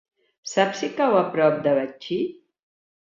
[0.51, 2.17] Saps si cau a prop de Betxí?